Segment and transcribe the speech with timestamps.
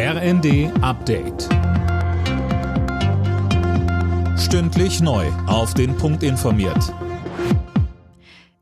[0.00, 1.48] RND Update.
[4.38, 5.26] Stündlich neu.
[5.48, 6.94] Auf den Punkt informiert.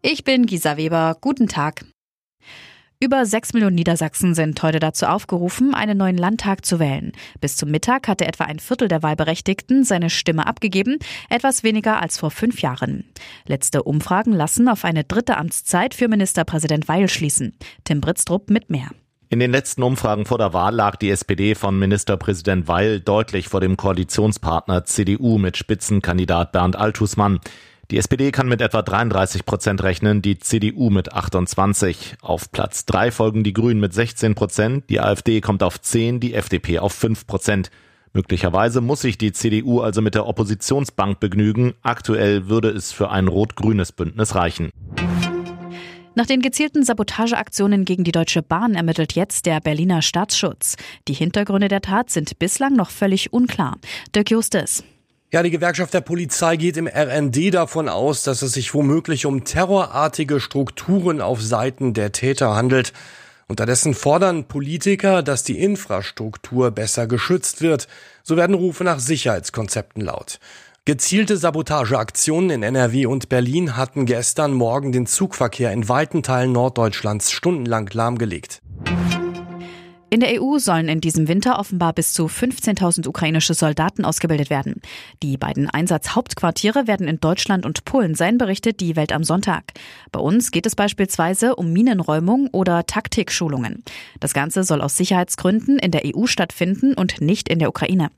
[0.01, 1.19] Ich bin Gisa Weber.
[1.21, 1.85] Guten Tag.
[3.01, 7.13] Über sechs Millionen Niedersachsen sind heute dazu aufgerufen, einen neuen Landtag zu wählen.
[7.39, 10.97] Bis zum Mittag hatte etwa ein Viertel der Wahlberechtigten seine Stimme abgegeben,
[11.29, 13.05] etwas weniger als vor fünf Jahren.
[13.45, 17.59] Letzte Umfragen lassen auf eine dritte Amtszeit für Ministerpräsident Weil schließen.
[17.85, 18.89] Tim Britztrup mit mehr.
[19.29, 23.61] In den letzten Umfragen vor der Wahl lag die SPD von Ministerpräsident Weil deutlich vor
[23.61, 27.41] dem Koalitionspartner CDU mit Spitzenkandidat Bernd Altusmann.
[27.91, 32.19] Die SPD kann mit etwa 33 Prozent rechnen, die CDU mit 28.
[32.23, 36.35] Auf Platz 3 folgen die Grünen mit 16 Prozent, die AfD kommt auf 10, die
[36.35, 37.73] FDP auf 5 Prozent.
[38.13, 41.75] Möglicherweise muss sich die CDU also mit der Oppositionsbank begnügen.
[41.83, 44.71] Aktuell würde es für ein rot-grünes Bündnis reichen.
[46.19, 50.77] Nach den gezielten Sabotageaktionen gegen die Deutsche Bahn ermittelt jetzt der Berliner Staatsschutz.
[51.09, 53.77] Die Hintergründe der Tat sind bislang noch völlig unklar.
[54.15, 54.83] Dirk Justus.
[55.31, 59.45] Ja, die Gewerkschaft der Polizei geht im RND davon aus, dass es sich womöglich um
[59.45, 62.95] terrorartige Strukturen auf Seiten der Täter handelt.
[63.47, 67.89] Unterdessen fordern Politiker, dass die Infrastruktur besser geschützt wird.
[68.23, 70.41] So werden Rufe nach Sicherheitskonzepten laut.
[70.87, 77.33] Gezielte Sabotageaktionen in NRW und Berlin hatten gestern Morgen den Zugverkehr in weiten Teilen Norddeutschlands
[77.33, 78.63] stundenlang lahmgelegt.
[80.11, 84.81] In der EU sollen in diesem Winter offenbar bis zu 15.000 ukrainische Soldaten ausgebildet werden.
[85.25, 89.65] Die beiden Einsatzhauptquartiere werden in Deutschland und Polen sein, berichtet die Welt am Sonntag.
[90.13, 93.83] Bei uns geht es beispielsweise um Minenräumung oder Taktikschulungen.
[94.21, 98.13] Das Ganze soll aus Sicherheitsgründen in der EU stattfinden und nicht in der Ukraine.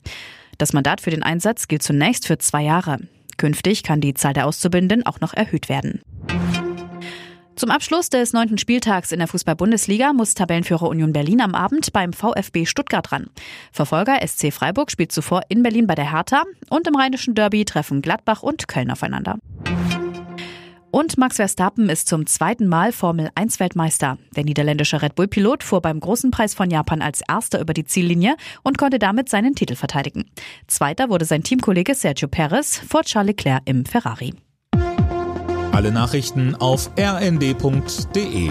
[0.59, 2.99] Das Mandat für den Einsatz gilt zunächst für zwei Jahre.
[3.37, 6.03] Künftig kann die Zahl der Auszubildenden auch noch erhöht werden.
[7.55, 12.13] Zum Abschluss des neunten Spieltags in der Fußball-Bundesliga muss Tabellenführer Union Berlin am Abend beim
[12.13, 13.31] VfB Stuttgart ran.
[13.73, 18.03] Verfolger SC Freiburg spielt zuvor in Berlin bei der Hertha und im Rheinischen Derby treffen
[18.03, 19.39] Gladbach und Köln aufeinander.
[20.91, 24.17] Und Max Verstappen ist zum zweiten Mal Formel 1 Weltmeister.
[24.35, 27.85] Der niederländische Red Bull Pilot fuhr beim großen Preis von Japan als erster über die
[27.85, 30.31] Ziellinie und konnte damit seinen Titel verteidigen.
[30.67, 34.33] Zweiter wurde sein Teamkollege Sergio Perez vor Charles Leclerc im Ferrari.
[35.73, 38.51] Alle Nachrichten auf rnd.de